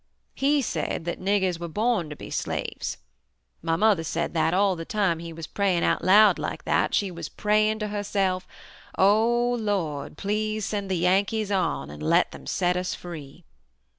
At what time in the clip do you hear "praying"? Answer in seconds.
5.45-5.83, 7.29-7.77